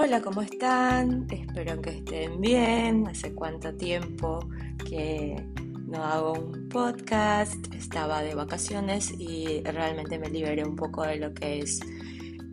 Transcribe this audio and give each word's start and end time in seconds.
Hola, 0.00 0.20
¿cómo 0.20 0.42
están? 0.42 1.26
Espero 1.28 1.82
que 1.82 1.90
estén 1.90 2.40
bien. 2.40 3.08
Hace 3.08 3.34
cuánto 3.34 3.74
tiempo 3.74 4.48
que 4.88 5.44
no 5.88 6.04
hago 6.04 6.34
un 6.34 6.68
podcast. 6.68 7.74
Estaba 7.74 8.22
de 8.22 8.36
vacaciones 8.36 9.12
y 9.18 9.60
realmente 9.64 10.20
me 10.20 10.30
liberé 10.30 10.64
un 10.64 10.76
poco 10.76 11.02
de 11.02 11.16
lo 11.16 11.34
que 11.34 11.58
es 11.58 11.80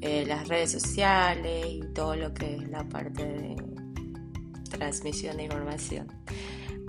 eh, 0.02 0.26
las 0.26 0.48
redes 0.48 0.72
sociales 0.72 1.68
y 1.70 1.82
todo 1.94 2.16
lo 2.16 2.34
que 2.34 2.56
es 2.56 2.68
la 2.68 2.84
parte 2.90 3.24
de 3.24 3.56
transmisión 4.72 5.38
de 5.38 5.44
información. 5.44 6.08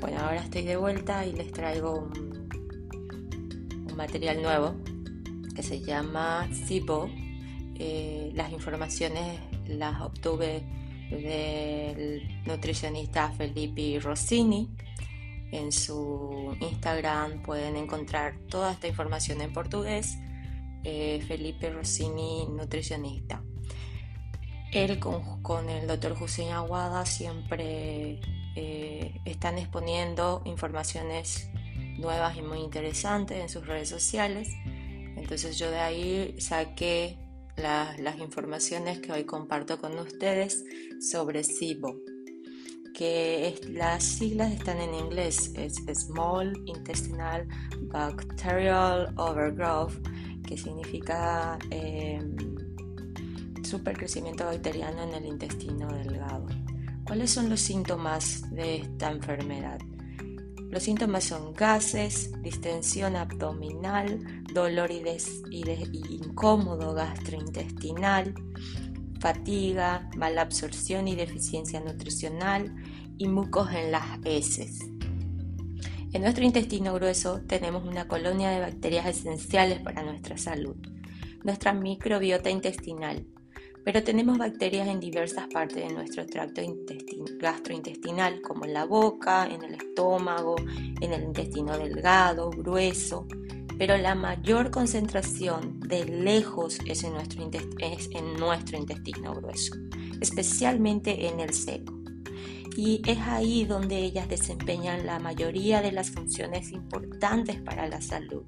Bueno, 0.00 0.20
ahora 0.20 0.40
estoy 0.40 0.62
de 0.62 0.76
vuelta 0.78 1.26
y 1.26 1.34
les 1.34 1.52
traigo 1.52 1.98
un, 1.98 2.48
un 3.90 3.94
material 3.94 4.40
nuevo 4.40 4.74
que 5.54 5.62
se 5.62 5.82
llama 5.82 6.48
Zipo. 6.50 7.10
Eh, 7.78 8.32
las 8.34 8.52
informaciones 8.52 9.38
las 9.68 10.00
obtuve 10.00 10.62
del 11.10 12.42
nutricionista 12.44 13.30
Felipe 13.32 13.98
Rossini. 14.00 14.68
En 15.52 15.70
su 15.72 16.56
Instagram 16.60 17.42
pueden 17.42 17.76
encontrar 17.76 18.38
toda 18.48 18.72
esta 18.72 18.88
información 18.88 19.40
en 19.40 19.52
portugués. 19.52 20.18
Eh, 20.82 21.22
Felipe 21.26 21.70
Rossini, 21.70 22.46
nutricionista. 22.48 23.42
Él 24.72 24.98
con, 24.98 25.68
el 25.68 25.86
doctor 25.86 26.16
Hussein 26.20 26.50
Aguada 26.50 27.06
siempre 27.06 28.20
eh, 28.56 29.20
están 29.24 29.58
exponiendo 29.58 30.42
informaciones 30.44 31.48
nuevas 31.98 32.36
y 32.36 32.42
muy 32.42 32.58
interesantes 32.58 33.38
en 33.38 33.48
sus 33.48 33.66
redes 33.66 33.88
sociales. 33.88 34.48
Entonces 35.16 35.58
yo 35.58 35.70
de 35.70 35.78
ahí 35.78 36.34
saqué 36.38 37.16
las 37.56 38.18
informaciones 38.18 39.00
que 39.00 39.12
hoy 39.12 39.24
comparto 39.24 39.78
con 39.78 39.98
ustedes 39.98 40.64
sobre 41.00 41.42
SIBO, 41.42 41.96
que 42.94 43.58
las 43.70 44.04
siglas 44.04 44.52
están 44.52 44.80
en 44.80 44.94
inglés, 44.94 45.52
es 45.54 45.74
Small 45.94 46.62
Intestinal 46.66 47.46
Bacterial 47.82 49.12
Overgrowth, 49.16 49.94
que 50.46 50.56
significa 50.56 51.58
eh, 51.70 52.20
supercrecimiento 53.62 54.44
bacteriano 54.44 55.02
en 55.02 55.14
el 55.14 55.26
intestino 55.26 55.88
delgado. 55.92 56.46
¿Cuáles 57.04 57.30
son 57.30 57.48
los 57.48 57.60
síntomas 57.60 58.50
de 58.50 58.76
esta 58.76 59.10
enfermedad? 59.10 59.78
Los 60.70 60.82
síntomas 60.82 61.24
son 61.24 61.54
gases, 61.54 62.30
distensión 62.42 63.16
abdominal, 63.16 64.44
dolor 64.52 64.90
y, 64.90 65.02
incómodo 66.10 66.92
gastrointestinal, 66.92 68.34
fatiga, 69.20 70.10
mala 70.16 70.42
absorción 70.42 71.08
y 71.08 71.14
deficiencia 71.14 71.80
nutricional 71.80 72.74
y 73.16 73.28
mucos 73.28 73.70
en 73.72 73.92
las 73.92 74.18
heces. 74.24 74.80
En 76.12 76.22
nuestro 76.22 76.44
intestino 76.44 76.94
grueso 76.94 77.42
tenemos 77.46 77.84
una 77.84 78.08
colonia 78.08 78.50
de 78.50 78.60
bacterias 78.60 79.06
esenciales 79.06 79.80
para 79.80 80.02
nuestra 80.02 80.36
salud, 80.36 80.76
nuestra 81.44 81.72
microbiota 81.72 82.50
intestinal, 82.50 83.26
pero 83.86 84.02
tenemos 84.02 84.36
bacterias 84.36 84.88
en 84.88 84.98
diversas 84.98 85.46
partes 85.46 85.86
de 85.86 85.94
nuestro 85.94 86.26
tracto 86.26 86.60
gastrointestinal, 87.38 88.42
como 88.42 88.64
en 88.64 88.74
la 88.74 88.84
boca, 88.84 89.46
en 89.46 89.62
el 89.62 89.76
estómago, 89.76 90.56
en 91.00 91.12
el 91.12 91.22
intestino 91.22 91.78
delgado, 91.78 92.50
grueso, 92.50 93.28
pero 93.78 93.96
la 93.96 94.16
mayor 94.16 94.72
concentración 94.72 95.78
de 95.78 96.04
lejos 96.04 96.80
es 96.84 97.04
en 97.04 97.12
nuestro, 97.12 98.76
intestino 98.76 99.32
grueso, 99.36 99.76
especialmente 100.20 101.28
en 101.28 101.38
el 101.38 101.54
seco. 101.54 101.94
Y 102.76 103.02
es 103.06 103.18
ahí 103.20 103.66
donde 103.66 103.98
ellas 103.98 104.28
desempeñan 104.28 105.06
la 105.06 105.20
mayoría 105.20 105.80
de 105.80 105.92
las 105.92 106.10
funciones 106.10 106.72
importantes 106.72 107.60
para 107.60 107.86
la 107.86 108.00
salud. 108.00 108.42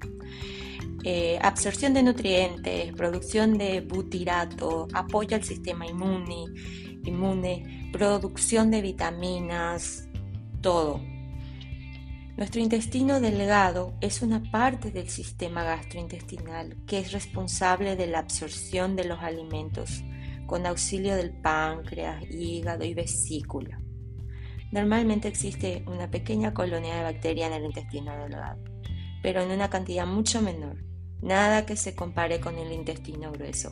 Eh, 1.03 1.39
absorción 1.41 1.93
de 1.93 2.03
nutrientes, 2.03 2.91
producción 2.93 3.57
de 3.57 3.79
butirato, 3.79 4.87
apoyo 4.93 5.37
al 5.37 5.43
sistema 5.43 5.87
inmune, 5.87 6.45
inmune, 7.05 7.89
producción 7.93 8.69
de 8.69 8.81
vitaminas, 8.81 10.09
todo. 10.61 11.01
Nuestro 12.35 12.61
intestino 12.61 13.21
delgado 13.21 13.93
es 14.01 14.21
una 14.21 14.43
parte 14.51 14.91
del 14.91 15.09
sistema 15.09 15.63
gastrointestinal 15.63 16.75
que 16.85 16.99
es 16.99 17.13
responsable 17.13 17.95
de 17.95 18.07
la 18.07 18.19
absorción 18.19 18.95
de 18.97 19.05
los 19.05 19.19
alimentos 19.19 20.03
con 20.47 20.65
auxilio 20.65 21.15
del 21.15 21.31
páncreas, 21.31 22.23
hígado 22.29 22.83
y 22.83 22.93
vesícula. 22.93 23.79
Normalmente 24.71 25.29
existe 25.29 25.83
una 25.87 26.11
pequeña 26.11 26.53
colonia 26.53 26.95
de 26.95 27.03
bacterias 27.03 27.51
en 27.51 27.57
el 27.57 27.65
intestino 27.65 28.15
delgado, 28.17 28.61
pero 29.23 29.41
en 29.41 29.51
una 29.51 29.69
cantidad 29.69 30.05
mucho 30.05 30.41
menor 30.41 30.88
nada 31.21 31.65
que 31.65 31.75
se 31.75 31.95
compare 31.95 32.39
con 32.39 32.57
el 32.57 32.71
intestino 32.71 33.31
grueso. 33.31 33.71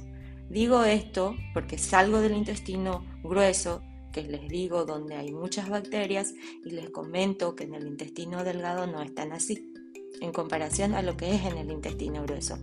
Digo 0.49 0.83
esto 0.83 1.35
porque 1.53 1.77
salgo 1.77 2.21
del 2.21 2.35
intestino 2.35 3.05
grueso, 3.23 3.81
que 4.13 4.23
les 4.23 4.47
digo 4.47 4.85
donde 4.85 5.15
hay 5.15 5.31
muchas 5.31 5.69
bacterias, 5.69 6.33
y 6.65 6.71
les 6.71 6.89
comento 6.89 7.55
que 7.55 7.65
en 7.65 7.75
el 7.75 7.87
intestino 7.87 8.43
delgado 8.43 8.87
no 8.87 9.01
están 9.01 9.33
así, 9.33 9.73
en 10.21 10.31
comparación 10.31 10.93
a 10.93 11.01
lo 11.01 11.17
que 11.17 11.35
es 11.35 11.43
en 11.45 11.57
el 11.57 11.71
intestino 11.71 12.23
grueso. 12.23 12.57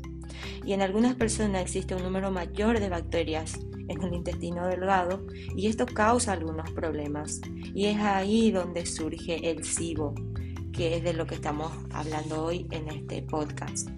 Y 0.65 0.73
en 0.73 0.81
algunas 0.81 1.15
personas 1.15 1.63
existe 1.63 1.95
un 1.95 2.03
número 2.03 2.31
mayor 2.31 2.81
de 2.81 2.89
bacterias 2.89 3.59
en 3.89 4.03
el 4.03 4.15
intestino 4.15 4.67
delgado 4.67 5.27
y 5.55 5.67
esto 5.67 5.87
causa 5.87 6.33
algunos 6.33 6.71
problemas. 6.71 7.41
Y 7.75 7.87
es 7.87 7.99
ahí 7.99 8.51
donde 8.51 8.87
surge 8.87 9.51
el 9.51 9.65
SIBO, 9.65 10.15
que 10.73 10.97
es 10.97 11.05
de 11.05 11.13
lo 11.13 11.27
que 11.27 11.35
estamos 11.35 11.71
hablando 11.93 12.45
hoy 12.45 12.67
en 12.71 12.89
este 12.89 13.23
podcast. 13.23 13.91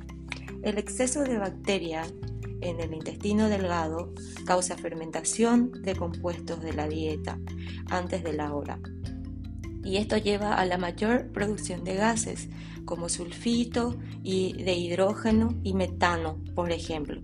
El 0.67 0.79
exceso 0.79 1.23
de 1.23 1.39
bacterias 1.39 2.13
en 2.61 2.81
el 2.81 2.93
intestino 2.93 3.49
delgado 3.49 4.13
causa 4.47 4.77
fermentación 4.77 5.71
de 5.83 5.95
compuestos 5.95 6.61
de 6.61 6.73
la 6.73 6.89
dieta 6.89 7.39
antes 7.89 8.25
de 8.25 8.33
la 8.33 8.53
hora. 8.53 8.81
Y 9.85 9.99
esto 9.99 10.17
lleva 10.17 10.55
a 10.55 10.65
la 10.65 10.77
mayor 10.77 11.31
producción 11.31 11.85
de 11.85 11.95
gases 11.95 12.49
como 12.85 13.09
sulfito 13.09 13.97
y 14.25 14.61
de 14.65 14.75
hidrógeno 14.75 15.57
y 15.63 15.75
metano, 15.75 16.43
por 16.57 16.73
ejemplo. 16.73 17.23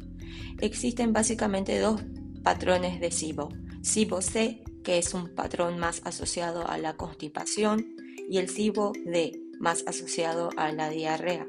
Existen 0.61 1.13
básicamente 1.13 1.81
dos 1.81 2.01
patrones 2.45 3.01
de 3.01 3.11
SIBO. 3.11 3.49
SIBO-C, 3.83 4.63
que 4.85 4.99
es 4.99 5.15
un 5.15 5.35
patrón 5.35 5.81
más 5.81 6.01
asociado 6.05 6.69
a 6.69 6.79
la 6.79 6.97
constipación, 6.97 7.97
y 8.31 8.39
el 8.39 8.49
SIBO-D, 8.49 9.33
más 9.59 9.83
asociado 9.89 10.51
a 10.57 10.71
la 10.71 10.91
diarrea. 10.91 11.45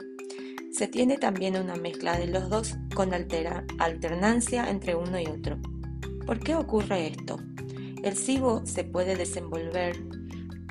Se 0.73 0.87
tiene 0.87 1.19
también 1.19 1.55
una 1.55 1.75
mezcla 1.75 2.17
de 2.17 2.25
los 2.25 2.49
dos 2.49 2.75
con 2.95 3.13
alternancia 3.13 4.71
entre 4.71 4.95
uno 4.95 5.19
y 5.19 5.27
otro. 5.27 5.59
¿Por 6.25 6.39
qué 6.39 6.55
ocurre 6.55 7.09
esto? 7.09 7.37
El 8.03 8.17
SIBO 8.17 8.65
se 8.65 8.83
puede 8.83 9.15
desenvolver 9.15 9.95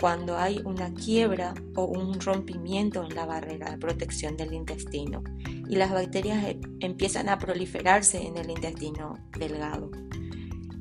cuando 0.01 0.37
hay 0.37 0.61
una 0.65 0.93
quiebra 0.93 1.55
o 1.77 1.85
un 1.85 2.21
rompimiento 2.21 3.05
en 3.05 3.15
la 3.15 3.27
barrera 3.27 3.71
de 3.71 3.79
protección 3.79 4.37
del 4.37 4.53
intestino 4.55 5.23
y 5.69 5.77
las 5.77 5.93
bacterias 5.93 6.43
e, 6.47 6.61
empiezan 6.81 7.29
a 7.29 7.39
proliferarse 7.39 8.27
en 8.27 8.37
el 8.39 8.51
intestino 8.51 9.15
delgado. 9.39 9.93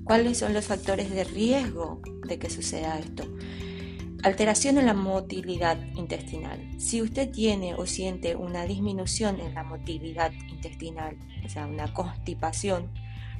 ¿Cuáles 0.03 0.39
son 0.39 0.55
los 0.55 0.65
factores 0.65 1.11
de 1.11 1.25
riesgo 1.25 2.01
de 2.27 2.39
que 2.39 2.49
suceda 2.49 2.97
esto? 2.97 3.25
Alteración 4.23 4.77
en 4.77 4.85
la 4.85 4.93
motilidad 4.93 5.79
intestinal. 5.95 6.59
Si 6.79 7.01
usted 7.01 7.31
tiene 7.31 7.73
o 7.73 7.87
siente 7.87 8.35
una 8.35 8.67
disminución 8.67 9.39
en 9.39 9.55
la 9.55 9.63
motilidad 9.63 10.31
intestinal, 10.47 11.17
o 11.43 11.49
sea, 11.49 11.65
una 11.65 11.91
constipación, 11.91 12.91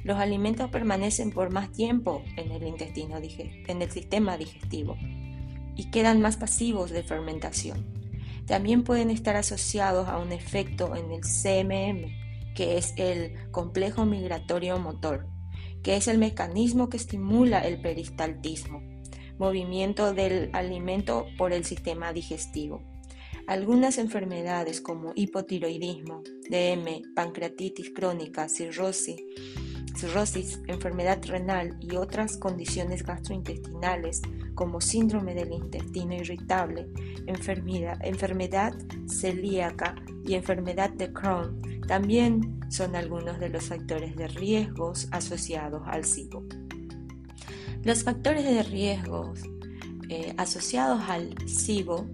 los 0.02 0.18
alimentos 0.18 0.70
permanecen 0.70 1.30
por 1.30 1.52
más 1.52 1.70
tiempo 1.70 2.24
en 2.36 2.50
el 2.50 2.66
intestino, 2.66 3.16
en 3.18 3.82
el 3.82 3.90
sistema 3.92 4.36
digestivo 4.36 4.96
y 5.76 5.88
quedan 5.92 6.20
más 6.20 6.36
pasivos 6.36 6.90
de 6.90 7.04
fermentación. 7.04 7.86
También 8.46 8.82
pueden 8.82 9.10
estar 9.10 9.36
asociados 9.36 10.08
a 10.08 10.18
un 10.18 10.32
efecto 10.32 10.96
en 10.96 11.12
el 11.12 11.20
CMM, 11.20 12.54
que 12.56 12.76
es 12.76 12.92
el 12.96 13.52
complejo 13.52 14.04
migratorio 14.04 14.80
motor, 14.80 15.28
que 15.84 15.94
es 15.94 16.08
el 16.08 16.18
mecanismo 16.18 16.88
que 16.88 16.96
estimula 16.96 17.60
el 17.60 17.80
peristaltismo 17.80 18.82
movimiento 19.38 20.12
del 20.14 20.50
alimento 20.52 21.26
por 21.38 21.52
el 21.52 21.64
sistema 21.64 22.12
digestivo. 22.12 22.82
Algunas 23.46 23.98
enfermedades 23.98 24.80
como 24.80 25.12
hipotiroidismo, 25.14 26.22
DM, 26.48 27.02
pancreatitis 27.14 27.90
crónica, 27.90 28.48
cirrosis, 28.48 29.20
enfermedad 30.68 31.20
renal 31.26 31.76
y 31.80 31.96
otras 31.96 32.36
condiciones 32.36 33.04
gastrointestinales 33.04 34.22
como 34.54 34.80
síndrome 34.80 35.34
del 35.34 35.52
intestino 35.52 36.14
irritable, 36.14 36.88
enfermedad, 37.26 37.98
enfermedad 38.02 38.74
celíaca 39.08 39.96
y 40.24 40.34
enfermedad 40.34 40.90
de 40.90 41.12
Crohn 41.12 41.60
también 41.86 42.60
son 42.70 42.96
algunos 42.96 43.38
de 43.38 43.48
los 43.48 43.64
factores 43.64 44.16
de 44.16 44.28
riesgos 44.28 45.08
asociados 45.10 45.82
al 45.86 46.04
SIBO. 46.04 46.44
Los 47.84 48.04
factores 48.04 48.44
de 48.44 48.62
riesgo 48.62 49.34
eh, 50.08 50.34
asociados 50.36 51.02
al 51.08 51.34
SIBO 51.48 52.06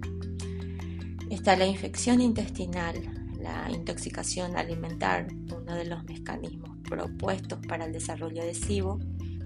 está 1.29 1.55
la 1.55 1.67
infección 1.67 2.21
intestinal, 2.21 2.95
la 3.39 3.69
intoxicación 3.69 4.57
alimentar, 4.57 5.27
uno 5.55 5.75
de 5.75 5.85
los 5.85 6.03
mecanismos 6.05 6.75
propuestos 6.89 7.59
para 7.67 7.85
el 7.85 7.93
desarrollo 7.93 8.43
de 8.43 8.55
SIBO 8.55 8.99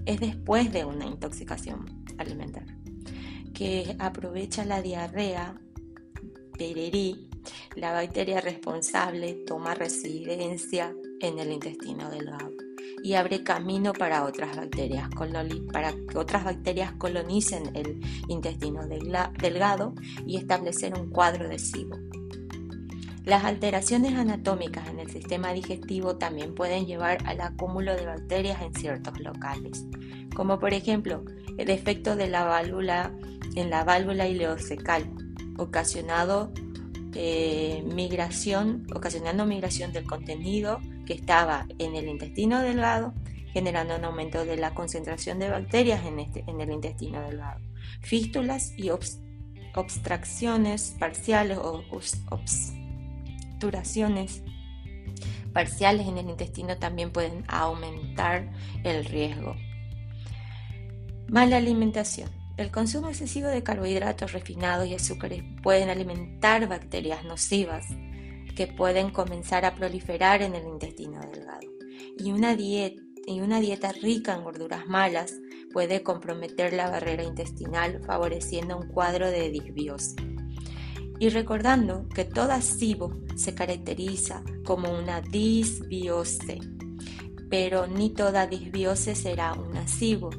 es 0.05 0.21
después 0.21 0.71
de 0.71 0.85
una 0.85 1.05
intoxicación 1.05 2.05
alimentar, 2.17 2.67
que 3.53 3.97
aprovecha 3.99 4.63
la 4.63 4.81
diarrea, 4.81 5.59
pererí, 6.57 7.29
la 7.75 7.91
bacteria 7.91 8.39
responsable 8.39 9.43
toma 9.45 9.75
residencia 9.75 10.95
en 11.19 11.39
el 11.39 11.51
intestino 11.51 12.09
delgado 12.09 12.62
y 13.03 13.15
abre 13.15 13.43
camino 13.43 13.91
para 13.91 14.23
otras 14.23 14.55
bacterias, 14.55 15.09
para 15.71 15.91
que 15.91 16.17
otras 16.17 16.45
bacterias 16.45 16.93
colonicen 16.93 17.75
el 17.75 17.99
intestino 18.29 18.87
delgado 18.87 19.93
y 20.25 20.37
establecer 20.37 20.97
un 20.97 21.09
cuadro 21.09 21.49
de 21.49 21.59
SIBO. 21.59 21.97
Las 23.25 23.43
alteraciones 23.43 24.15
anatómicas 24.15 24.87
en 24.87 24.99
el 24.99 25.09
sistema 25.09 25.53
digestivo 25.53 26.15
también 26.15 26.55
pueden 26.55 26.85
llevar 26.85 27.19
al 27.25 27.41
acúmulo 27.41 27.93
de 27.95 28.05
bacterias 28.05 28.61
en 28.61 28.73
ciertos 28.73 29.19
locales, 29.19 29.85
como 30.33 30.59
por 30.59 30.73
ejemplo 30.73 31.25
el 31.57 31.69
efecto 31.69 32.15
de 32.15 32.27
la 32.27 32.45
válvula 32.45 33.11
en 33.55 33.69
la 33.69 33.83
válvula 33.83 34.27
ileocecal, 34.27 35.09
ocasionado 35.57 36.53
eh, 37.13 37.83
migración, 37.93 38.87
ocasionando 38.95 39.45
migración 39.45 39.91
del 39.93 40.05
contenido 40.05 40.79
que 41.05 41.13
estaba 41.13 41.65
en 41.79 41.95
el 41.95 42.07
intestino 42.07 42.61
delgado, 42.61 43.13
generando 43.51 43.95
un 43.95 44.05
aumento 44.05 44.45
de 44.45 44.57
la 44.57 44.73
concentración 44.73 45.39
de 45.39 45.49
bacterias 45.49 46.05
en, 46.05 46.19
este, 46.19 46.43
en 46.47 46.61
el 46.61 46.71
intestino 46.71 47.21
delgado. 47.21 47.59
Fístulas 48.01 48.73
y 48.77 48.89
obstrucciones 48.89 50.95
parciales 50.99 51.57
o 51.57 51.83
obturaciones 52.29 54.43
parciales 55.53 56.07
en 56.07 56.17
el 56.17 56.29
intestino 56.29 56.77
también 56.77 57.11
pueden 57.11 57.43
aumentar 57.47 58.49
el 58.83 59.05
riesgo. 59.05 59.55
Mala 61.27 61.57
alimentación. 61.57 62.29
El 62.57 62.69
consumo 62.69 63.09
excesivo 63.09 63.47
de 63.47 63.63
carbohidratos 63.63 64.33
refinados 64.33 64.87
y 64.87 64.93
azúcares 64.93 65.43
pueden 65.63 65.89
alimentar 65.89 66.67
bacterias 66.67 67.23
nocivas 67.23 67.87
que 68.55 68.67
pueden 68.67 69.09
comenzar 69.09 69.65
a 69.65 69.75
proliferar 69.75 70.41
en 70.41 70.55
el 70.55 70.67
intestino 70.67 71.19
delgado. 71.21 71.67
Y 72.17 72.31
una, 72.31 72.55
dieta, 72.55 73.91
rica 74.01 74.35
en 74.35 74.43
gorduras 74.43 74.87
malas 74.87 75.35
puede 75.71 76.03
comprometer 76.03 76.73
la 76.73 76.89
barrera 76.89 77.23
intestinal 77.23 78.01
favoreciendo 78.05 78.77
un 78.77 78.87
cuadro 78.87 79.29
de 79.29 79.49
disbiosis. 79.49 80.15
Y 81.19 81.29
recordando 81.29 82.07
que 82.09 82.25
toda 82.25 82.61
SIBO 82.61 83.13
se 83.35 83.55
caracteriza 83.55 84.43
como 84.65 84.91
una 84.91 85.21
disbiose, 85.21 86.59
pero 87.49 87.87
ni 87.87 88.09
toda 88.09 88.47
disbiose 88.47 89.15
será 89.15 89.53
una 89.53 89.87
SIBO 89.87 90.31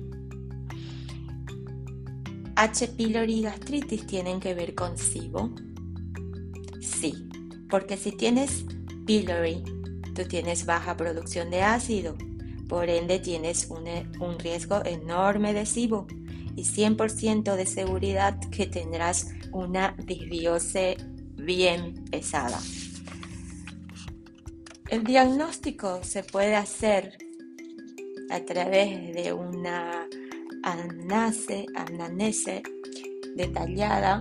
H. 2.57 2.89
pylori 2.97 3.41
y 3.41 3.43
gastritis 3.43 4.07
tienen 4.07 4.39
que 4.39 4.55
ver 4.55 4.75
con 4.75 4.97
SIBO? 4.97 5.51
Sí, 6.81 7.29
porque 7.75 7.97
si 7.97 8.13
tienes 8.13 8.65
pylori, 9.05 9.65
tú 10.15 10.23
tienes 10.29 10.65
baja 10.65 10.97
producción 10.97 11.51
de 11.51 11.63
ácido, 11.63 12.17
por 12.69 12.89
ende 12.89 13.19
tienes 13.19 13.67
un, 13.69 13.89
un 14.21 14.39
riesgo 14.39 14.85
enorme 14.85 15.53
de 15.53 15.67
SIBO 15.67 16.07
y 16.55 16.63
100% 16.63 17.57
de 17.57 17.67
seguridad 17.67 18.39
que 18.53 18.69
tendrás 18.69 19.33
una 19.51 19.97
disbiose 19.99 20.99
bien 21.37 22.05
pesada. 22.13 22.61
El 24.89 25.03
diagnóstico 25.03 26.05
se 26.05 26.23
puede 26.23 26.55
hacer 26.55 27.19
a 28.31 28.39
través 28.45 29.13
de 29.17 29.33
una 29.33 30.07
anamnese, 30.63 31.67
anamnese 31.75 32.63
detallada 33.35 34.21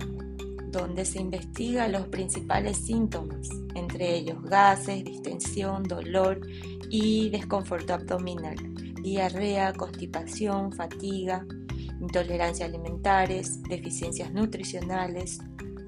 donde 0.78 1.04
se 1.04 1.20
investiga 1.20 1.88
los 1.88 2.08
principales 2.08 2.76
síntomas, 2.78 3.48
entre 3.74 4.14
ellos 4.14 4.42
gases, 4.42 5.04
distensión, 5.04 5.84
dolor 5.84 6.40
y 6.90 7.30
desconforto 7.30 7.94
abdominal, 7.94 8.56
diarrea, 9.02 9.72
constipación, 9.72 10.72
fatiga, 10.72 11.46
intolerancia 12.00 12.66
alimentares, 12.66 13.62
deficiencias 13.62 14.32
nutricionales, 14.32 15.38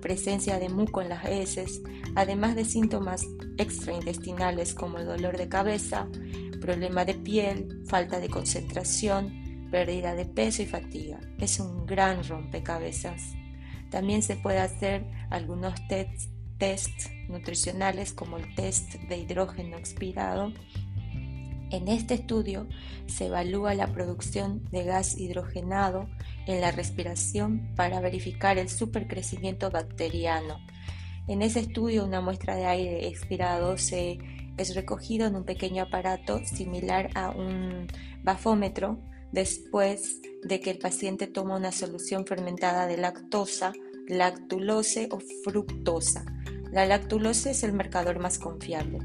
presencia 0.00 0.59
de 0.59 0.69
muco 0.69 1.03
en 1.03 1.09
las 1.09 1.25
heces, 1.25 1.83
además 2.15 2.55
de 2.55 2.65
síntomas 2.65 3.27
extraintestinales 3.59 4.75
como 4.75 4.99
el 4.99 5.06
dolor 5.06 5.37
de 5.37 5.49
cabeza, 5.49 6.09
problema 6.61 7.05
de 7.05 7.15
piel, 7.15 7.83
falta 7.87 8.21
de 8.21 8.29
concentración, 8.29 9.69
pérdida 9.71 10.15
de 10.15 10.25
peso 10.27 10.62
y 10.62 10.67
fatiga. 10.67 11.21
Es 11.38 11.61
un 11.61 11.87
gran 11.87 12.23
rompecabezas. 12.27 13.35
También 13.96 14.22
se 14.22 14.37
puede 14.37 14.58
hacer 14.58 15.06
algunos 15.31 15.72
tests 15.88 16.28
test 16.58 17.08
nutricionales 17.31 18.12
como 18.12 18.37
el 18.37 18.54
test 18.54 18.93
de 19.08 19.16
hidrógeno 19.16 19.78
expirado. 19.78 20.52
En 21.70 21.88
este 21.88 22.12
estudio 22.12 22.69
se 23.06 23.28
evalúa 23.28 23.72
la 23.72 23.87
producción 23.87 24.62
de 24.70 24.84
gas 24.84 25.16
hidrogenado 25.16 26.10
en 26.46 26.60
la 26.60 26.72
respiración 26.72 27.72
para 27.75 28.00
verificar 28.00 28.58
el 28.58 28.69
supercrecimiento 28.69 29.70
bacteriano. 29.70 30.58
En 31.26 31.40
ese 31.40 31.60
estudio 31.60 32.04
una 32.04 32.20
muestra 32.20 32.54
de 32.54 32.66
aire 32.66 33.08
expirado 33.08 33.78
se 33.78 34.19
es 34.58 34.75
recogido 34.75 35.26
en 35.26 35.37
un 35.37 35.44
pequeño 35.44 35.84
aparato 35.84 36.44
similar 36.44 37.08
a 37.14 37.31
un 37.31 37.87
bafómetro 38.22 38.99
después 39.32 40.20
de 40.42 40.60
que 40.60 40.70
el 40.70 40.78
paciente 40.78 41.26
toma 41.26 41.56
una 41.56 41.72
solución 41.72 42.26
fermentada 42.26 42.87
de 42.87 42.96
lactosa, 42.96 43.72
lactulose 44.08 45.08
o 45.11 45.20
fructosa. 45.44 46.25
La 46.73 46.87
lactulose 46.87 47.50
es 47.50 47.62
el 47.62 47.73
marcador 47.73 48.19
más 48.19 48.38
confiable. 48.38 48.99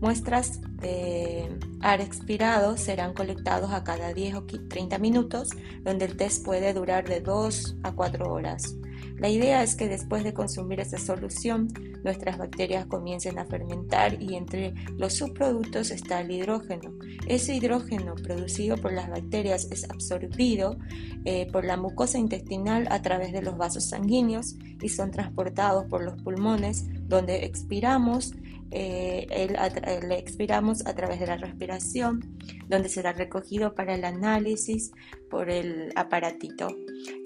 Muestras 0.00 0.60
de 0.80 1.48
ar 1.80 2.02
expirado 2.02 2.76
serán 2.76 3.14
colectados 3.14 3.72
a 3.72 3.84
cada 3.84 4.12
10 4.12 4.34
o 4.34 4.44
30 4.44 4.98
minutos, 4.98 5.48
donde 5.82 6.04
el 6.04 6.16
test 6.16 6.44
puede 6.44 6.74
durar 6.74 7.08
de 7.08 7.20
2 7.20 7.76
a 7.82 7.92
4 7.92 8.30
horas. 8.30 8.76
La 9.18 9.30
idea 9.30 9.62
es 9.62 9.76
que 9.76 9.88
después 9.88 10.24
de 10.24 10.34
consumir 10.34 10.80
esa 10.80 10.98
solución, 10.98 11.68
nuestras 12.04 12.36
bacterias 12.36 12.86
comiencen 12.86 13.38
a 13.38 13.46
fermentar 13.46 14.22
y 14.22 14.36
entre 14.36 14.74
los 14.98 15.14
subproductos 15.14 15.90
está 15.90 16.20
el 16.20 16.30
hidrógeno. 16.30 16.92
Ese 17.26 17.54
hidrógeno 17.54 18.14
producido 18.14 18.76
por 18.76 18.92
las 18.92 19.08
bacterias 19.08 19.68
es 19.70 19.88
absorbido 19.88 20.76
eh, 21.24 21.48
por 21.50 21.64
la 21.64 21.76
mucosa 21.76 22.18
intestinal 22.18 22.86
a 22.90 23.00
través 23.00 23.32
de 23.32 23.42
los 23.42 23.56
vasos 23.56 23.84
sanguíneos 23.84 24.56
y 24.82 24.88
son 24.90 25.10
transportados 25.10 25.86
por 25.86 26.04
los 26.04 26.20
pulmones 26.22 26.84
donde 27.08 27.44
expiramos 27.44 28.34
eh, 28.70 29.26
el, 29.30 30.12
expiramos 30.12 30.86
a 30.86 30.94
través 30.94 31.20
de 31.20 31.26
la 31.26 31.36
respiración, 31.36 32.36
donde 32.68 32.88
será 32.88 33.12
recogido 33.12 33.74
para 33.74 33.94
el 33.94 34.04
análisis 34.04 34.92
por 35.30 35.50
el 35.50 35.92
aparatito. 35.96 36.68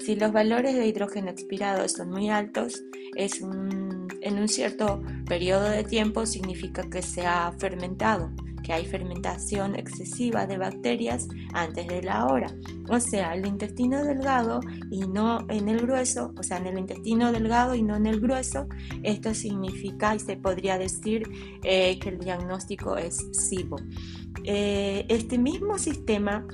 Si 0.05 0.17
los 0.17 0.33
valores 0.33 0.75
de 0.75 0.87
hidrógeno 0.87 1.31
expirado 1.31 1.89
son 1.89 2.11
muy 2.11 2.31
altos, 2.31 2.83
es 3.17 3.41
en 3.41 4.39
un 4.39 4.49
cierto 4.49 5.03
periodo 5.27 5.69
de 5.69 5.85
tiempo 5.85 6.27
significa 6.27 6.89
que 6.89 7.03
se 7.03 7.27
ha 7.27 7.53
fermentado 7.59 8.31
hay 8.73 8.87
fermentación 8.87 9.75
excesiva 9.75 10.47
de 10.47 10.59
bacterias 10.59 11.29
antes 11.53 11.87
de 11.87 12.03
la 12.03 12.27
hora. 12.27 12.49
O 12.89 13.00
sea, 13.00 13.35
el 13.35 13.47
intestino 13.47 14.05
delgado 14.05 14.61
y 14.91 15.00
no 15.00 15.47
en 15.49 15.69
el 15.69 15.81
grueso, 15.81 16.33
o 16.37 16.43
sea, 16.43 16.59
en 16.59 16.67
el 16.67 16.79
intestino 16.79 17.33
delgado 17.33 17.75
y 17.75 17.83
no 17.83 17.97
en 17.97 18.07
el 18.07 18.21
grueso, 18.21 18.67
esto 19.03 19.35
significa 19.35 20.15
y 20.15 20.19
se 20.19 20.37
podría 20.37 20.79
decir 20.79 21.29
eh, 21.62 21.99
que 21.99 22.09
el 22.11 22.19
diagnóstico 22.19 22.97
es 22.97 23.27
SIBO. 23.33 23.77
Eh, 24.45 25.07
este 25.09 25.39
mismo 25.39 25.79
sistema 25.79 26.47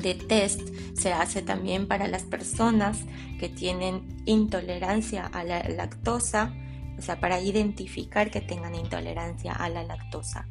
de 0.00 0.14
test 0.14 0.60
se 0.94 1.12
hace 1.12 1.42
también 1.42 1.86
para 1.86 2.08
las 2.08 2.22
personas 2.22 3.00
que 3.38 3.48
tienen 3.48 4.22
intolerancia 4.24 5.26
a 5.26 5.44
la 5.44 5.62
lactosa, 5.68 6.54
o 6.98 7.02
sea, 7.02 7.20
para 7.20 7.40
identificar 7.40 8.30
que 8.30 8.40
tengan 8.40 8.74
intolerancia 8.74 9.52
a 9.52 9.68
la 9.68 9.82
lactosa. 9.82 10.46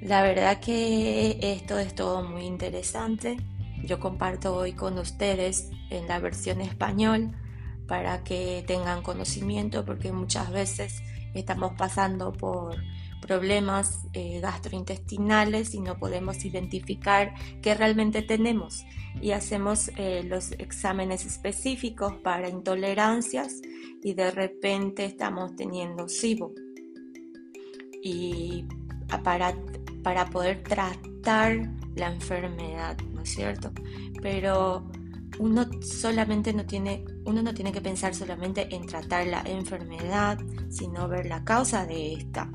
La 0.00 0.22
verdad 0.22 0.60
que 0.60 1.38
esto 1.40 1.78
es 1.78 1.94
todo 1.94 2.22
muy 2.22 2.44
interesante. 2.44 3.36
Yo 3.84 4.00
comparto 4.00 4.56
hoy 4.56 4.72
con 4.72 4.98
ustedes 4.98 5.70
en 5.90 6.08
la 6.08 6.18
versión 6.18 6.62
español 6.62 7.32
para 7.86 8.24
que 8.24 8.64
tengan 8.66 9.02
conocimiento 9.02 9.84
porque 9.84 10.10
muchas 10.10 10.50
veces 10.50 11.02
estamos 11.34 11.72
pasando 11.76 12.32
por 12.32 12.76
problemas 13.20 14.06
eh, 14.14 14.40
gastrointestinales 14.40 15.74
y 15.74 15.80
no 15.80 15.98
podemos 15.98 16.44
identificar 16.46 17.34
qué 17.60 17.74
realmente 17.74 18.22
tenemos. 18.22 18.86
Y 19.20 19.32
hacemos 19.32 19.90
eh, 19.96 20.22
los 20.24 20.52
exámenes 20.52 21.26
específicos 21.26 22.14
para 22.24 22.48
intolerancias 22.48 23.60
y 24.02 24.14
de 24.14 24.30
repente 24.30 25.04
estamos 25.04 25.54
teniendo 25.56 26.08
SIBO. 26.08 26.54
Y 28.02 28.64
para, 29.22 29.54
para 30.02 30.26
poder 30.26 30.62
tratar 30.62 31.70
la 31.94 32.12
enfermedad, 32.12 32.96
¿no 33.12 33.22
es 33.22 33.30
cierto? 33.30 33.72
Pero 34.22 34.86
uno 35.38 35.66
solamente 35.82 36.52
no 36.52 36.66
tiene, 36.66 37.04
uno 37.24 37.42
no 37.42 37.54
tiene 37.54 37.72
que 37.72 37.80
pensar 37.80 38.14
solamente 38.14 38.74
en 38.74 38.86
tratar 38.86 39.26
la 39.26 39.42
enfermedad, 39.42 40.38
sino 40.68 41.08
ver 41.08 41.26
la 41.26 41.44
causa 41.44 41.86
de 41.86 42.14
esta. 42.14 42.50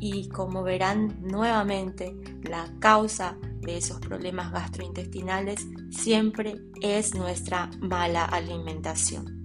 Y 0.00 0.28
como 0.28 0.62
verán 0.62 1.18
nuevamente, 1.20 2.16
la 2.42 2.66
causa 2.78 3.36
de 3.60 3.76
esos 3.76 4.00
problemas 4.00 4.52
gastrointestinales 4.52 5.66
siempre 5.90 6.56
es 6.80 7.14
nuestra 7.14 7.70
mala 7.80 8.24
alimentación. 8.24 9.44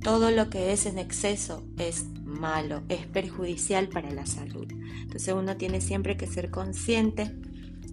Todo 0.00 0.30
lo 0.30 0.48
que 0.48 0.72
es 0.72 0.86
en 0.86 0.98
exceso 0.98 1.64
es 1.76 2.06
malo, 2.38 2.82
es 2.88 3.06
perjudicial 3.06 3.88
para 3.88 4.10
la 4.10 4.26
salud. 4.26 4.66
Entonces 4.70 5.34
uno 5.34 5.56
tiene 5.56 5.80
siempre 5.80 6.16
que 6.16 6.26
ser 6.26 6.50
consciente 6.50 7.34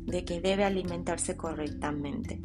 de 0.06 0.24
que 0.24 0.40
debe 0.40 0.64
alimentarse 0.64 1.36
correctamente. 1.36 2.40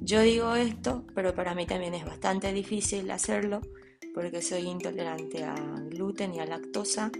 Yo 0.00 0.20
digo 0.22 0.54
esto, 0.54 1.04
pero 1.14 1.34
para 1.34 1.54
mí 1.54 1.66
también 1.66 1.94
es 1.94 2.04
bastante 2.04 2.52
difícil 2.52 3.10
hacerlo 3.10 3.60
porque 4.14 4.42
soy 4.42 4.62
intolerante 4.62 5.44
a 5.44 5.54
gluten 5.90 6.34
y 6.34 6.40
a 6.40 6.46
lactosa 6.46 7.10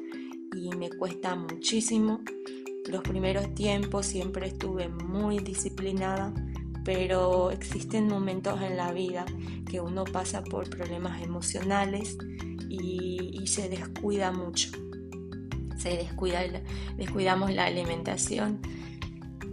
y 0.54 0.70
me 0.76 0.90
cuesta 0.90 1.36
muchísimo. 1.36 2.20
Los 2.88 3.02
primeros 3.02 3.54
tiempos 3.54 4.06
siempre 4.06 4.48
estuve 4.48 4.88
muy 4.88 5.38
disciplinada, 5.38 6.32
pero 6.84 7.50
existen 7.50 8.08
momentos 8.08 8.60
en 8.62 8.76
la 8.76 8.92
vida 8.92 9.26
que 9.70 9.80
uno 9.80 10.04
pasa 10.04 10.42
por 10.42 10.70
problemas 10.70 11.22
emocionales 11.22 12.16
y, 12.68 13.46
se 13.46 13.68
descuida 13.68 14.30
mucho. 14.30 14.70
Se 15.78 15.90
descuida, 15.90 16.40
descuidamos 16.96 17.52
la 17.52 17.64
alimentación 17.64 18.60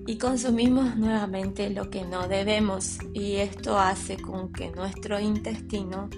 y 0.07 0.17
consumimos 0.17 0.97
nuevamente 0.97 1.69
lo 1.69 1.89
que 1.89 2.03
no 2.03 2.27
debemos. 2.27 2.97
Y 3.13 3.35
esto 3.35 3.79
hace 3.79 4.17
con 4.17 4.51
que 4.51 4.71
nuestro 4.71 5.19
intestino 5.19 6.09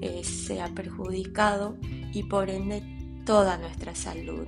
eh, 0.00 0.22
sea 0.24 0.68
perjudicado 0.68 1.76
y 2.12 2.24
por 2.24 2.50
ende 2.50 2.82
toda 3.24 3.56
nuestra 3.58 3.94
salud. 3.94 4.46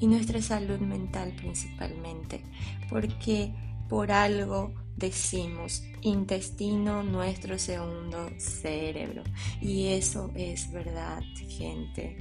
Y 0.00 0.06
nuestra 0.06 0.40
salud 0.40 0.78
mental 0.78 1.32
principalmente. 1.36 2.44
Porque 2.88 3.52
por 3.88 4.12
algo 4.12 4.74
decimos 4.96 5.82
intestino 6.02 7.02
nuestro 7.02 7.58
segundo 7.58 8.30
cerebro 8.38 9.22
y 9.60 9.88
eso 9.88 10.30
es 10.34 10.70
verdad 10.72 11.22
gente 11.48 12.16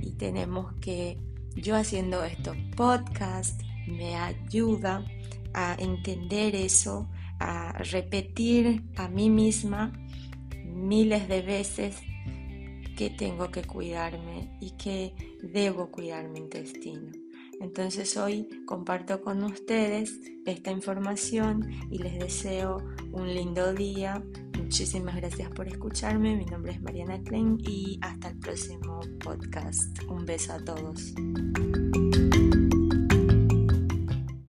y 0.00 0.12
tenemos 0.12 0.72
que 0.80 1.18
yo 1.54 1.76
haciendo 1.76 2.24
estos 2.24 2.56
podcasts 2.76 3.64
me 3.86 4.16
ayuda 4.16 5.04
a 5.54 5.76
entender 5.78 6.54
eso, 6.54 7.08
a 7.38 7.72
repetir 7.72 8.82
a 8.96 9.08
mí 9.08 9.28
misma 9.28 9.92
miles 10.64 11.28
de 11.28 11.42
veces 11.42 11.96
que 12.96 13.10
tengo 13.10 13.50
que 13.50 13.64
cuidarme 13.64 14.56
y 14.60 14.72
que 14.72 15.14
debo 15.42 15.90
cuidar 15.90 16.28
mi 16.28 16.38
intestino. 16.40 17.21
Entonces 17.62 18.16
hoy 18.16 18.48
comparto 18.66 19.22
con 19.22 19.44
ustedes 19.44 20.20
esta 20.44 20.72
información 20.72 21.70
y 21.90 21.98
les 21.98 22.18
deseo 22.18 22.78
un 23.12 23.32
lindo 23.32 23.72
día. 23.72 24.20
Muchísimas 24.58 25.14
gracias 25.14 25.48
por 25.50 25.68
escucharme. 25.68 26.36
Mi 26.36 26.44
nombre 26.44 26.72
es 26.72 26.82
Mariana 26.82 27.22
Klein 27.22 27.58
y 27.60 28.00
hasta 28.02 28.30
el 28.30 28.38
próximo 28.38 28.98
podcast. 29.22 30.02
Un 30.08 30.26
beso 30.26 30.54
a 30.54 30.58
todos. 30.58 31.14